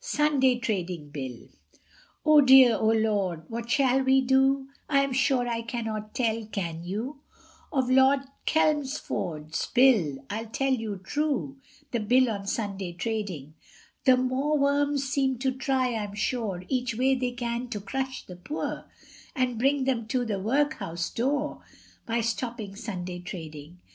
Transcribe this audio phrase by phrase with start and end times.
[0.00, 1.48] SUNDAY TRADING BILL.
[2.24, 4.68] Oh dear, oh lor, what shall we do?
[4.88, 7.20] I am sure I cannot tell, can you?
[7.70, 11.58] Of Lord Chelmsford's Bill, I'll tell you true
[11.90, 13.52] The Bill on Sunday trading.
[14.06, 18.86] The mawworms seem to try, I'm sure, Each way they can to crush the poor,
[19.34, 21.60] And bring them to the workhouse door,
[22.06, 23.80] By stopping Sunday trading.